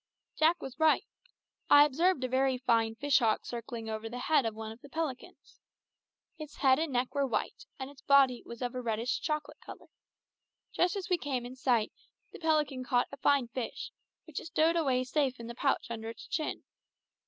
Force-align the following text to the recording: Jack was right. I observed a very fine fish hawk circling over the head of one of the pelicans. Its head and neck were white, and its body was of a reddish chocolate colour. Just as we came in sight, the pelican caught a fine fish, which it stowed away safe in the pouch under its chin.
Jack 0.35 0.63
was 0.63 0.79
right. 0.79 1.05
I 1.69 1.85
observed 1.85 2.23
a 2.23 2.27
very 2.27 2.57
fine 2.57 2.95
fish 2.95 3.19
hawk 3.19 3.45
circling 3.45 3.87
over 3.87 4.09
the 4.09 4.17
head 4.17 4.47
of 4.47 4.55
one 4.55 4.71
of 4.71 4.81
the 4.81 4.89
pelicans. 4.89 5.59
Its 6.39 6.55
head 6.55 6.79
and 6.79 6.91
neck 6.91 7.13
were 7.13 7.27
white, 7.27 7.67
and 7.77 7.87
its 7.91 8.01
body 8.01 8.41
was 8.43 8.63
of 8.63 8.73
a 8.73 8.81
reddish 8.81 9.21
chocolate 9.21 9.59
colour. 9.63 9.91
Just 10.73 10.95
as 10.95 11.07
we 11.07 11.19
came 11.19 11.45
in 11.45 11.55
sight, 11.55 11.91
the 12.31 12.39
pelican 12.39 12.83
caught 12.83 13.09
a 13.11 13.17
fine 13.17 13.49
fish, 13.49 13.91
which 14.25 14.39
it 14.39 14.47
stowed 14.47 14.75
away 14.75 15.03
safe 15.03 15.39
in 15.39 15.45
the 15.45 15.53
pouch 15.53 15.91
under 15.91 16.09
its 16.09 16.25
chin. 16.25 16.63